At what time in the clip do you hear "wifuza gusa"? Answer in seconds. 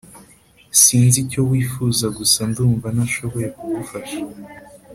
1.49-2.39